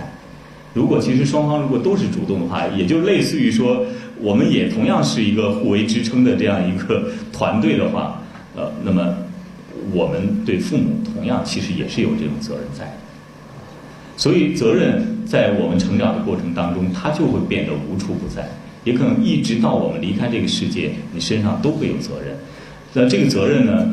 [0.75, 3.85] 如果其实双方如果都是主动的话，也就类似于说，
[4.21, 8.21] 我们也同样是一个互为支撑的这样一个团队的话，
[8.55, 9.15] 呃，那么
[9.93, 12.95] 我们对父母同样其实也是有这种责任在。
[14.19, 18.47] 所以责任在我们成长的过程当中，它就会变得无处不在。
[18.89, 22.35] 也可能一直到我们离开这个世界，你身上都会有责任。
[22.95, 23.87] 那这个责任呢，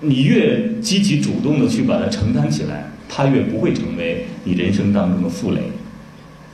[0.00, 5.60] 你越积极主动的去把它承担起来，它越不会成为你人生当中的负累。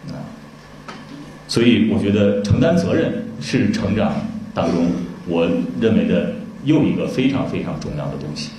[0.09, 0.27] 啊，
[1.47, 4.17] 所以我觉得承担责任是成长
[4.53, 4.91] 当中
[5.29, 5.49] 我
[5.81, 6.33] 认为的
[6.65, 8.51] 又一个非常非常重要的东西。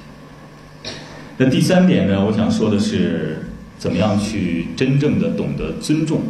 [1.36, 3.43] 那第三点呢，我想说的是，
[3.77, 6.21] 怎么样去真正的懂得尊重。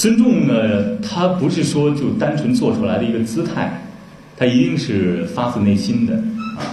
[0.00, 3.86] 尊重呢，它不是说就单纯做出来的一个姿态，
[4.34, 6.14] 它一定是发自内心的
[6.56, 6.64] 啊。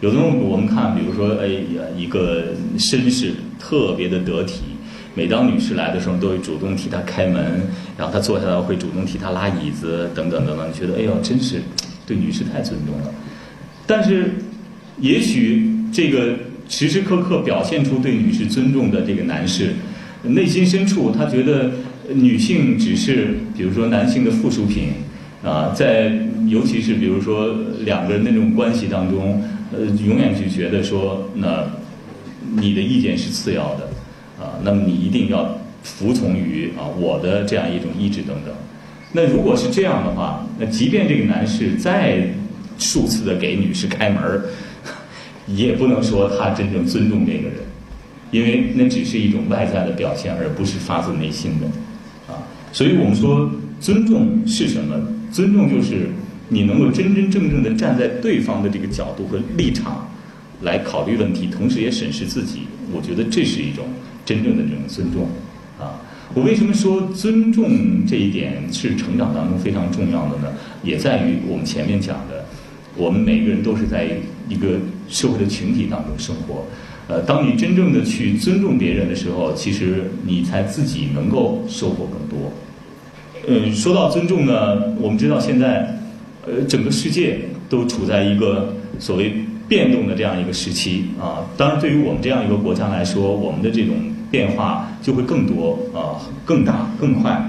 [0.00, 4.60] 有的时候我们看，比如说，哎呀，一个绅士特别的得体，
[5.16, 7.60] 每当女士来的时候，都会主动替她开门，
[7.98, 11.60] 然后他坐下来会主动替她拉椅子，等等等等，觉得哎呦，真是
[12.06, 13.12] 对女士太尊重了。
[13.84, 14.30] 但是，
[15.00, 16.36] 也许这个
[16.68, 19.74] 时时刻刻表现出对女士尊重的这个男士，
[20.22, 21.68] 内心深处他觉得。
[22.14, 24.88] 女性只是，比如说男性的附属品，
[25.44, 26.12] 啊，在
[26.48, 29.42] 尤其是比如说两个人那种关系当中，
[29.72, 31.64] 呃，永远就觉得说，那
[32.56, 33.88] 你的意见是次要的，
[34.42, 38.52] 啊，那么你一定要服从于啊我的这样一种意志等等。
[39.12, 42.22] 那如果是这样的话，那即便这个男士再
[42.78, 44.44] 数次的给女士开门儿，
[45.46, 47.58] 也不能说他真正尊重这个人，
[48.30, 51.66] 因为那只是一种外在的表现，而不是发自内心的。
[52.72, 54.94] 所以我们说，尊重是什么？
[55.32, 56.08] 尊重就是
[56.48, 60.08] 你能够真真正正的站在对方的这个角度和立场
[60.62, 62.62] 来考虑问题，同时也审视自己。
[62.92, 63.86] 我觉得这是一种
[64.24, 65.28] 真正的这种尊重
[65.78, 66.02] 啊！
[66.34, 70.52] 我为什么说尊重这一点是成长当中非常重要的呢？
[70.82, 72.44] 也在于我们前面讲的，
[72.96, 74.08] 我们每个人都是在
[74.48, 74.78] 一个
[75.08, 76.66] 社会的群体当中生活。
[77.10, 82.52] 呃，当你真正的去尊重别人的时候，其实你才自己能够收获更多。
[83.48, 85.98] 嗯，说到尊重呢，我们知道现在，
[86.46, 89.34] 呃，整个世界都处在一个所谓
[89.66, 91.42] 变动的这样一个时期啊。
[91.56, 93.96] 当然，对于我们这样一个国家来说，我们的这种
[94.30, 97.44] 变化就会更多啊，更大、更快。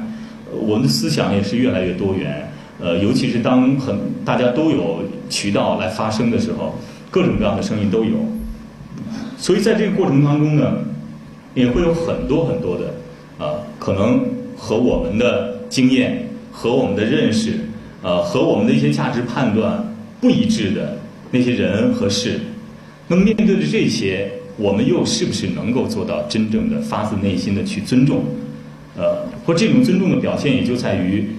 [0.51, 2.51] 我们的思想也是越来越多元。
[2.79, 3.95] 呃，尤其是当很
[4.25, 6.79] 大家都有渠道来发声的时候，
[7.11, 8.15] 各种各样的声音都有。
[9.41, 10.71] 所以在这个过程当中呢，
[11.55, 12.93] 也会有很多很多的，
[13.43, 14.23] 啊，可能
[14.55, 17.53] 和我们的经验、和我们的认识，
[18.03, 19.83] 呃，和我们的一些价值判断
[20.21, 20.95] 不一致的
[21.31, 22.39] 那些人和事。
[23.07, 28.23] 那么面对着这些，我们又是不是能够做到真正的发自内心的去尊重？
[28.95, 31.29] 呃，或这种尊重的表现也就在于，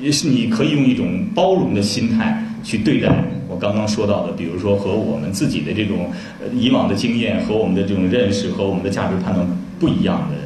[0.00, 3.08] 也是你可以用一种包容的心态去对待
[3.48, 6.10] 我刚刚说到的，比如说和我们自己的这种
[6.52, 9.46] 以往的经验和我们的这种认识和我们的价值判断
[9.78, 10.44] 不一样的人，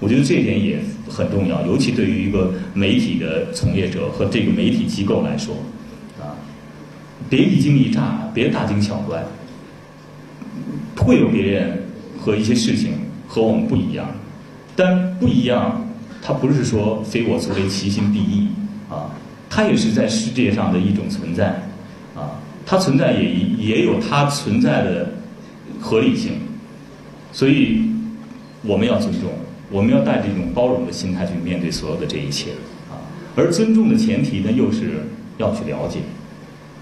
[0.00, 5.54] 我觉得这一点也很重要，尤其对于一个媒体的从业者和这个媒体机构来说，
[6.20, 6.36] 啊，
[7.28, 9.22] 别一惊一乍，别大惊小怪，
[10.96, 11.82] 会有别人
[12.18, 12.92] 和一些事情
[13.26, 14.06] 和我们不一样。
[14.74, 15.86] 但不一样，
[16.22, 18.48] 它不是说非我族类，其心必异
[18.88, 19.10] 啊，
[19.50, 21.62] 它也是在世界上的一种存在，
[22.64, 25.12] 它存在也也有它存在的
[25.80, 26.32] 合理性，
[27.32, 27.82] 所以
[28.62, 29.30] 我们要尊重，
[29.70, 32.50] 我们要带着一种包容的心态去面对所有的这一切
[32.90, 32.96] 啊，
[33.34, 35.04] 而尊重的前提呢，又是
[35.38, 35.98] 要去了解。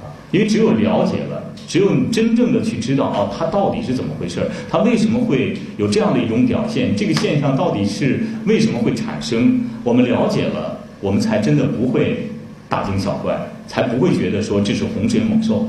[0.02, 9.60] 啊因为只有了解了，只有你真正的去知道哦，它到底是怎么回事儿，它为什么会有这样的一种表现，这个现象到底是为什么会产生？
[9.82, 12.29] 我们了解了，我们才真的不会
[12.70, 15.68] 大惊小怪，才不会觉得说这是洪水猛兽。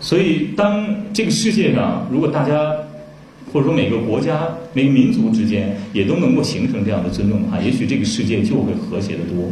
[0.00, 2.74] 所以，当这个世界上，如果大家
[3.52, 9.50] 或者说每个国家、每个民族之间也都能够形成这样的尊重的话，也许这个世界就会和谐的多。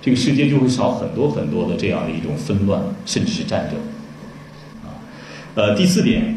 [0.00, 3.78] 这个世界就会少很多很多的这样的一种纷乱，甚至是战争。
[4.82, 4.98] 啊，
[5.54, 6.34] 呃，第四点，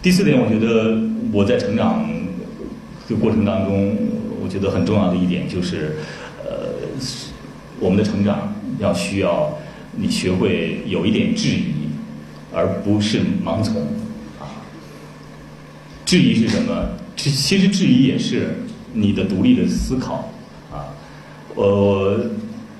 [0.00, 1.00] 第四点，我觉得
[1.32, 2.08] 我在成长
[3.08, 3.96] 的过程当中，
[4.52, 5.96] 觉得很重要的一点就是，
[6.44, 6.74] 呃，
[7.80, 9.56] 我们的成长要需要
[9.96, 11.88] 你学会有一点质疑，
[12.52, 13.80] 而不是盲从。
[14.38, 14.60] 啊，
[16.04, 16.90] 质疑是什么？
[17.16, 18.56] 其其实质疑也是
[18.92, 20.30] 你的独立的思考。
[20.70, 20.92] 啊
[21.54, 22.26] 呃，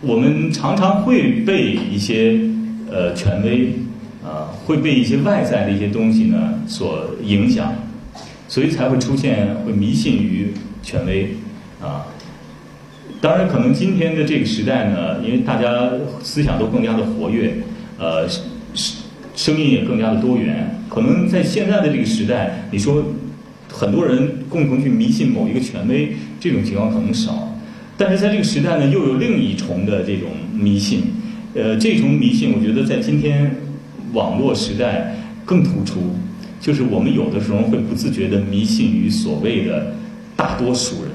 [0.03, 2.39] 我们常常会被一些
[2.91, 3.73] 呃权威
[4.23, 7.75] 啊，会被一些外在的一些东西呢所影响，
[8.47, 11.35] 所以才会出现会迷信于权威
[11.83, 12.07] 啊。
[13.21, 15.91] 当然，可能今天的这个时代呢，因为大家
[16.23, 17.55] 思想都更加的活跃，
[17.99, 18.43] 呃，声
[19.37, 23.05] 声音也更加的多元，可能在现在的这个时代，你说
[23.71, 27.57] 很多人共同去迷信某一个权威，这种情况可能少。
[27.97, 31.03] 但是在这个时代呢，又有另一重的这种迷信，
[31.55, 33.55] 呃，这重迷信，我觉得在今天
[34.13, 35.15] 网络时代
[35.45, 36.01] 更突出，
[36.61, 39.95] 就是我们有的时候会不自觉的迷信于所谓的
[40.35, 41.12] 大多数人。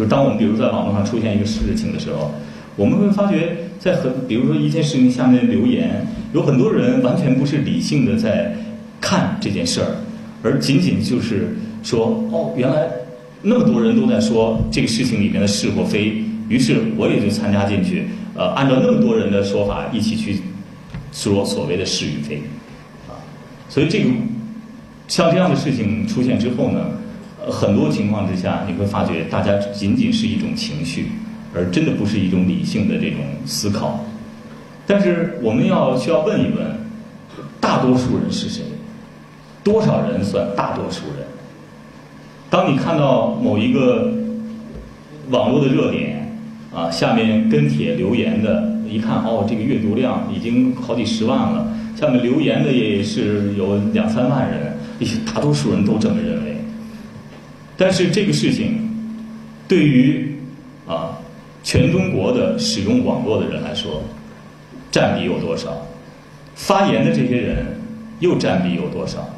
[0.00, 2.32] 就是当我们比如在网络上出现一个事情的时候，
[2.74, 8.56] 我们会发觉，在很比如说一件事情下面留言，有很多人完全不是理性的在
[8.98, 9.96] 看这件事儿，
[10.42, 12.88] 而仅仅就是说，哦，原来。
[13.42, 20.40] 那么多人都在说这个事情里面的是或非，于是我也就参加进去，呃，按照那么多人的说法一起去
[21.10, 22.36] 说所谓的是与非，
[23.08, 23.20] 啊，
[23.68, 24.10] 所以这个
[25.08, 26.80] 像这样的事情出现之后呢，
[27.48, 31.06] 很多情况之下你会发觉大家仅仅是一种情绪，
[31.54, 34.04] 而真的不是一种理性的这种思考。
[34.86, 36.66] 但是我们要需要问一问，
[37.60, 38.62] 大多数人是谁？
[39.62, 41.26] 多少人算大多数人？
[42.48, 44.12] 当你看到某一个
[45.30, 46.36] 网络的热点
[46.74, 54.76] 啊，下面跟帖留言的，一看哦，这个阅读量已经好几十万了，下面留言的也是有两三万人，
[55.32, 56.49] 大多数人都这么认为。
[57.80, 58.90] 但是这个事情
[59.66, 60.34] 对于
[60.86, 61.18] 啊
[61.62, 64.02] 全中国的使用网络的人来说，
[64.90, 65.86] 占比有多少？
[66.54, 67.80] 发言的这些人
[68.18, 69.34] 又占比有多少？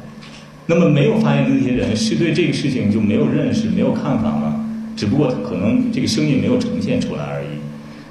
[0.65, 4.69] 那么没有发言的那些人是对这个事情就没有认识、没有看法吗？
[4.97, 7.47] 只不过可能这个声音没有呈现出来而已。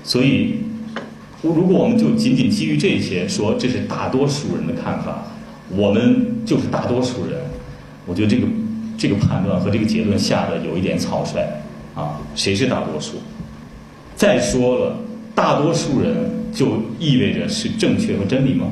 [0.03, 0.61] 所以，
[1.43, 5.27] 如果我们就仅仅基于这些说这是大多数人的看法，
[5.69, 7.39] 我们就是大多数人，
[8.07, 8.47] 我觉得这个
[9.03, 11.41] 这个判断和这个结论下的有一点草率
[11.97, 12.21] 啊。
[12.37, 13.17] 谁是大多数？
[14.15, 14.97] 再说了，
[15.35, 16.15] 大多数人
[16.53, 18.67] 就意味着是正确和真理吗？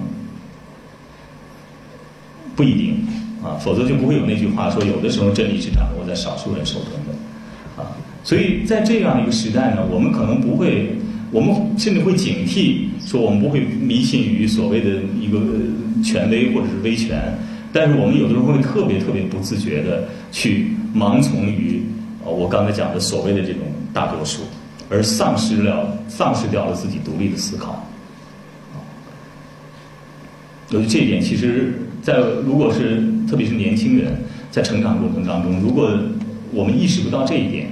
[2.54, 3.04] 不一定。
[3.42, 10.90] 啊，否则就不会有那句话说，有的时候真理是掌握在少数人手中的，啊，所以在这样一个时代呢，我们可能不会，
[11.30, 15.40] 我们甚至会警惕，说我们不会迷信于所谓的一个
[16.04, 17.16] 权威或者是威权，
[17.72, 21.82] 但是我们有的时候会特别特别不自觉的去盲从于，
[22.24, 23.62] 呃，我刚才讲的所谓的这种
[23.92, 24.42] 大多数，
[24.88, 27.86] 而丧失了丧失掉了自己独立的思考，
[30.68, 31.74] 我觉得这一点，其实。
[32.02, 34.16] 在如果是特别是年轻人
[34.50, 35.92] 在成长过程当中，如果
[36.50, 37.68] 我们意识不到这一点，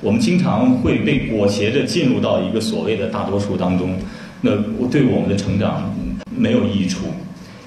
[0.00, 3.96] 我们经常会被裹挟着进入到一个所谓的大多数当中，
[4.40, 4.52] 那
[4.86, 5.92] 对我们的成长
[6.30, 7.06] 没有益处，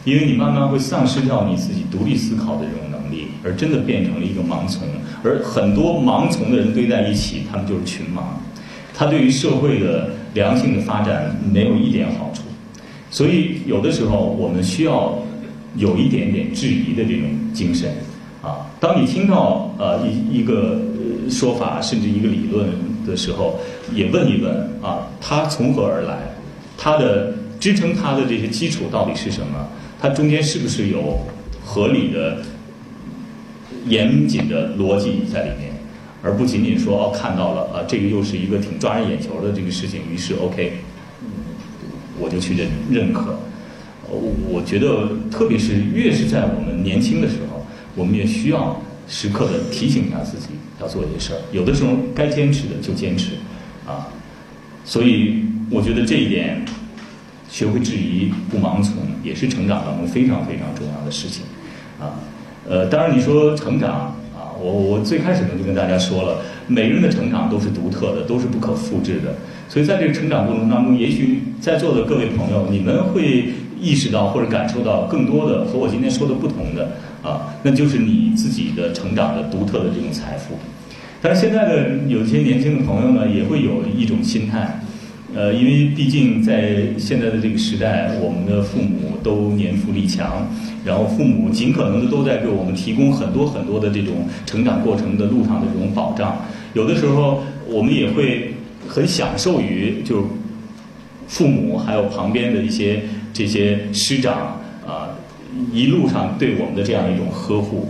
[0.05, 4.87] 因为你慢慢会丧失掉你自己独立思考的这种能力，而真的变成了一个盲从。
[5.23, 8.21] 而很多盲从的人堆在一起，他们就是群盲，
[8.93, 12.43] 他对于社会的良性的发展没有一点好处。
[13.09, 15.17] 所以有的时候我们需要
[15.75, 17.89] 有一点点质疑的这种精神
[18.43, 18.67] 啊。
[18.79, 20.79] 当你听到呃一一个
[21.29, 22.69] 说法甚至一个理论
[23.07, 23.59] 的时候，
[23.91, 24.53] 也问一问
[24.83, 26.15] 啊，它从何而来？
[26.77, 29.67] 它的支撑它的这些基础到底是什么？
[30.05, 31.19] 它中间是不是有
[31.63, 32.43] 合理的、
[33.87, 35.73] 严谨的逻辑在里面？
[36.21, 40.73] 而不仅仅说哦看到了啊，这个又是一个挺抓人眼球的这个事情，于是 OK，
[42.19, 43.39] 我就去认认可。
[44.47, 50.49] 我觉得，特别是越是在我们年轻的时候，我们也需要时刻的提醒一下自己
[50.79, 51.41] 要做一些事儿。
[51.51, 53.31] 有的时候该坚持的就坚持，
[53.87, 54.09] 啊，
[54.83, 56.63] 所以我觉得这一点，
[57.49, 61.43] 学会质疑不盲从，也是成长当中非常非常重要的事情，
[61.99, 62.19] 啊，
[62.67, 69.35] 呃，当然你说成长啊，我我最开始呢就跟大家说了，每个人的成长都是独特的，都是不可复制的，
[69.69, 73.53] 所以在这个成长过程当中，也许在座的各位朋友，你们会。
[73.77, 80.55] 意识到或者感受到更多的和我今天说的不同的啊，那就是你自己的成长的独特的这种财富。
[81.21, 84.79] 但是现在的有些年轻的朋友呢，也会有一种心态，
[85.35, 90.47] 呃，因为毕竟在现在的这个时代，我们的父母都年富力强，
[90.85, 96.37] 然后父母尽可能的都在给我们提供很多很多的这种成长过程的路上的这种保障。
[96.73, 98.53] 有的时候我们也会
[98.87, 100.25] 很享受于就
[101.27, 103.01] 父母还有旁边的一些。
[103.35, 105.11] 这些师长啊，
[105.73, 107.89] 一路上对我们的这样一种呵护，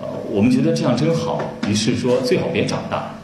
[0.00, 1.40] 呃，我们觉得这样真好。
[1.68, 3.14] 于是说，最好别长大。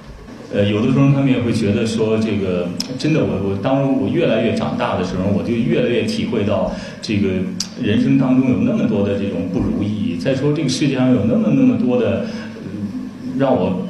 [0.55, 2.68] 呃，有的时候他们也会觉得说，这个
[2.99, 6.72] 真的，我我当我越来越长大的时候，我就越来越体会到，
[7.03, 7.28] 这个
[7.82, 10.16] 人生当中有那么多的这种不如意。
[10.16, 12.26] 再说，这个世界上有那么那么多的
[13.38, 13.86] 让我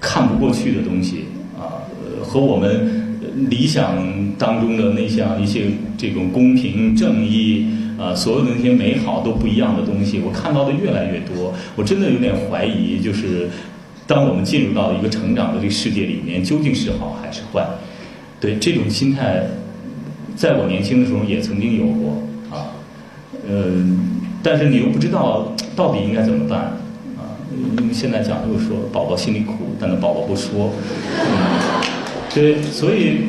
[0.00, 1.24] 看不过去的东西
[1.58, 1.82] 啊，
[2.22, 3.04] 和我们。
[3.50, 3.98] 理想
[4.38, 5.64] 当中的那像一些
[5.98, 7.66] 这种公平正义
[7.98, 11.52] 啊，所有的那些美好都不一样的东西，我看到的越来越多。
[11.76, 13.46] 我真的有点怀疑，就是
[14.06, 17.66] 当我们进入到一个成长的这个世界里面，究竟是好还是坏？
[18.38, 19.42] 对这种心态，
[20.36, 22.70] 在我年轻的时候也曾经有过啊。
[23.48, 23.98] 嗯，
[24.42, 26.60] 但是你又不知道到底应该怎么办
[27.16, 27.34] 啊？
[27.80, 30.70] 因为现在讲就是说，宝宝心里苦，但是宝宝不说。
[32.34, 33.20] 对，所以，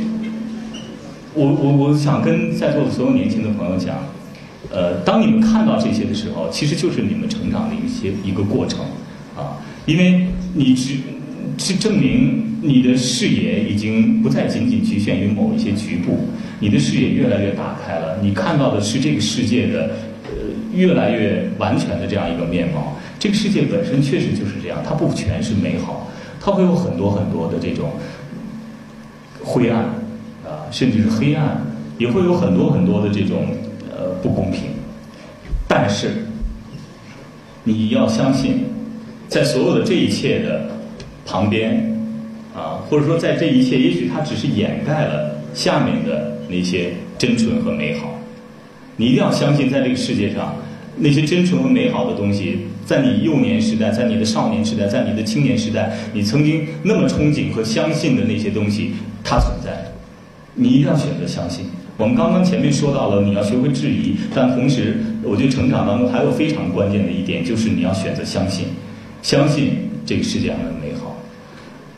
[1.34, 3.96] 我我我想跟在座的所有年轻的朋友讲，
[4.70, 8.82] 呃，当你们看到这些的时候，其实就是你们成长的一些一个过程，
[9.38, 10.28] 啊，因为
[10.58, 10.98] 你只
[11.58, 16.28] 是证明你的视野已经不再仅仅局限于某一些局部，
[16.60, 19.92] 你的视野越来越打开了，你看到的是这个世界的
[20.26, 20.32] 呃
[20.74, 22.98] 越来越完全的这样一个面貌。
[23.20, 26.10] 这个世界本身确实就是这样，它不全是美好，
[26.42, 27.92] 它会有很多很多的这种。
[29.44, 29.84] 灰暗，
[30.44, 31.62] 啊，甚至是黑暗，
[31.98, 33.48] 也会有很多很多的这种
[33.90, 34.64] 呃不公平。
[35.70, 36.10] 但是，
[37.64, 38.66] 你要相信，
[39.28, 40.70] 在所有的这一切的
[41.26, 41.94] 旁边，
[42.56, 48.20] 啊，或者说在这一切，也许它只是掩盖了下面的那些真纯和美好。
[48.96, 50.56] 你一定要相信，在这个世界上，
[50.98, 58.94] 那些真纯和美好的东西，在你幼年时代，在你的少年时代，在你的青年时代，你曾经那么憧憬和相信的那些东西。
[59.24, 59.92] 它存在，
[60.56, 61.66] 你一定要选择相信。
[61.98, 68.68] 我们刚刚前面说到了，你要学会质疑，但同时，我觉得成长当中还有非常关键的一点，就是你要选择相信，
[69.22, 71.16] 相信这个世界上的美好。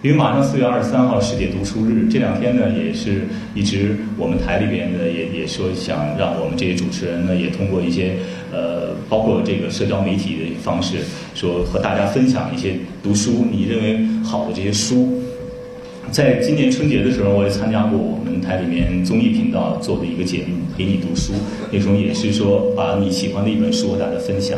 [0.02, 8.14] 因为马上四月二十三号世界读书日，这两天呢，也是一直我们台里边呢，也也说想让我们这些主持人呢，也通过一些
[8.50, 11.00] 呃，包括这个社交媒体的方式，
[11.36, 15.22] 说和大家分享一些读书，你认为好的这些书。
[16.12, 21.34] 在今年春节的时候，我也参加过我们台里面综艺频道做的一个节目《陪你读书》，
[21.74, 24.58] 那时候也是说把你喜欢的一本书和大家分享。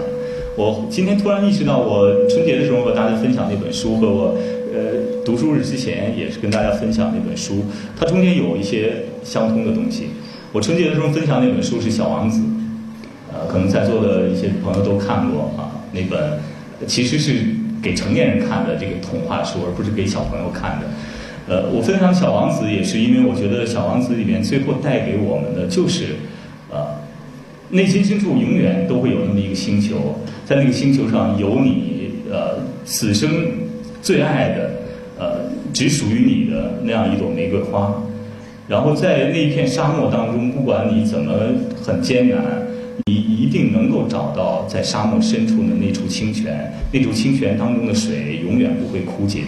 [0.62, 4.38] 我今天突然意识到，我春节的时候和大家分享那本书，和我
[4.72, 7.66] 呃读书日之前也是跟大家分享那本书，
[8.00, 10.10] 它中间有一些相通的东西。
[10.52, 12.42] 我春节的时候分享那本书是《小王子》，
[13.34, 16.38] 呃，可能在座的一些朋友都看过啊，那本
[16.86, 17.44] 其实是
[17.82, 20.86] 给成年人看的这个童话书，而不是给小朋友看的。
[21.48, 26.18] 呃，我分享《小王子》也是因为我觉得《小王子》里面最后带给我们的就是，
[26.70, 27.02] 呃，
[27.72, 30.20] 内心深处永远都会有那么一个星球，
[30.52, 33.30] 在那个星球上有你呃此生
[34.02, 34.70] 最爱的
[35.18, 38.04] 呃只属于你的那样一朵玫瑰花，
[38.68, 41.32] 然后在那片沙漠当中，不管你怎么
[41.82, 42.44] 很艰难，
[43.06, 49.44] 你一定能够找到在沙漠深处的那处清泉，那处清泉当中的水永远不会枯竭。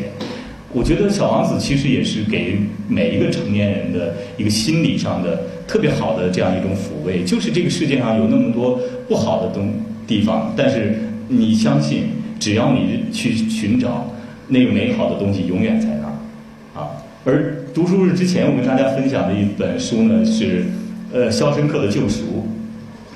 [0.71, 7.25] 我觉得《小王子》其实也是给每一个成年人的一个心理上的特别好的这样一种抚慰。
[7.25, 8.79] 就是这个世界上有那么多
[9.09, 9.69] 不好的东
[10.07, 14.09] 地方，但是你相信，只要你去寻找，
[14.47, 16.91] 那个美好的东西永远在那儿啊。
[17.25, 20.65] 而读书日之前，我跟大家分享的一本书呢是
[21.11, 22.21] 呃《肖申克的救赎》，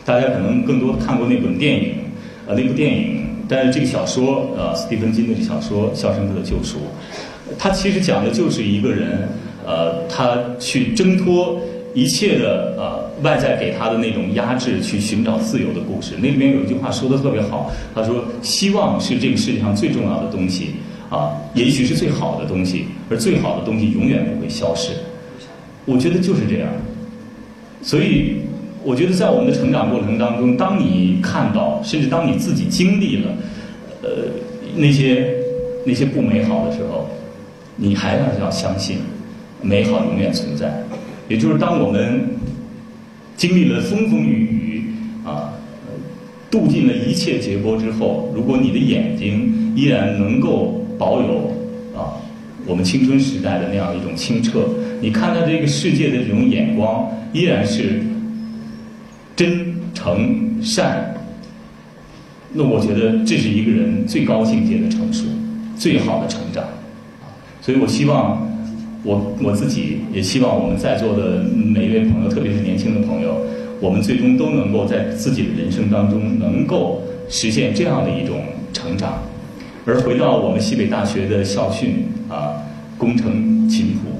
[0.06, 1.96] 大家可能更多看过那本电影，
[2.48, 6.78] 呃那部电影，但是这个小说呃斯蒂芬金的这小说《肖申克的救赎》。
[7.58, 9.28] 他其实讲的就是一个人，
[9.66, 11.62] 呃，他去挣脱
[11.94, 16.16] 一切的呃外在给他的那种压制，去寻找自由的故事。
[16.20, 20.76] 那里面有一句话说的特别好，他说：“希望是这个世界上最重要的东西，
[21.10, 24.92] 啊，也许是最好的东西，而最好的东西永远不会消失。”
[25.86, 26.70] 我觉得就是这样。
[27.82, 28.42] 所以，
[28.84, 33.32] 我觉得在我们的成长过程当中，当你看到，甚至当你自己经历了，
[34.04, 34.10] 呃，
[34.76, 35.34] 那些
[35.86, 37.10] 那些不美好的时候，
[37.78, 38.98] 你还是要相信，
[39.62, 40.84] 美好永远存在。
[41.30, 42.28] 也就是当我们
[43.38, 44.84] 经历了风风雨雨
[45.24, 45.54] 啊，
[46.52, 51.54] 渡尽了一切劫波之后，如果你的眼睛依然能够保有
[51.96, 52.18] 啊
[52.66, 54.68] 我们青春时代的那样一种清澈，
[55.00, 58.02] 你看待这个世界的这种眼光依然是
[59.36, 61.14] 真诚善，
[62.54, 65.26] 那我觉得这是一个人最高境界的成熟，
[65.78, 66.64] 最好的成长。
[67.62, 68.50] 所以我希望，
[69.08, 73.40] 我我自己也希望我们在座的每一位朋友，特别是年轻的朋友，
[73.80, 78.42] 我们最终都能够在自己的人生当中能够实现这样的一种
[78.74, 79.24] 成长。
[79.86, 82.60] 而回到我们西北大学的校训啊，
[82.98, 84.20] 工程勤朴，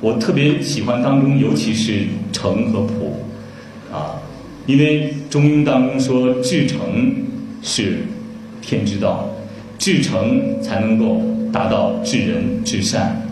[0.00, 3.20] 我特别喜欢当中，尤其是诚和朴
[3.92, 4.16] 啊，
[4.64, 7.16] 因为中庸当中说至诚
[7.60, 7.98] 是
[8.62, 9.28] 天之道，
[9.76, 11.20] 至诚才能够。
[11.52, 13.22] 达到至仁至善，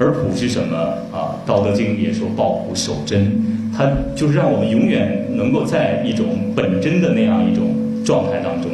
[0.00, 0.78] 而朴是什么
[1.12, 1.36] 啊？
[1.46, 3.30] 《道德经》也说抱朴守真，
[3.76, 3.86] 它
[4.16, 6.26] 就是让我们永远能够在一种
[6.56, 8.70] 本真的那样一种状态当中。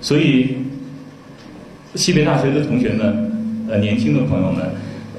[0.00, 0.54] 所以，
[1.96, 4.64] 西北大学的同学们，呃，年轻的朋友们，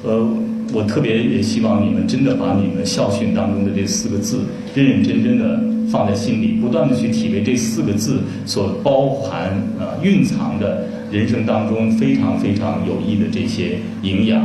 [0.03, 0.25] 呃，
[0.73, 5.59] 我特别也希望你们真的把你们校训当中的这四个字认认真真的
[5.91, 10.87] 放在心里，不断的去体会这四个字所包含啊蕴藏的。
[11.11, 14.41] 人生当中非常非常有益的这些营养，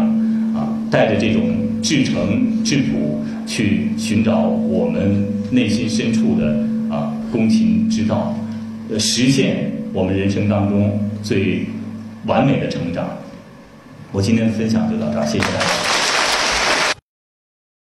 [0.91, 1.43] 带着这种
[1.83, 8.35] 至诚至朴去寻找我们内心深处的啊公勤之道，
[8.91, 11.67] 呃，实现我们人生当中最
[12.27, 13.09] 完美的成长。
[14.13, 15.86] 我今天的分享就到这儿，谢谢大家。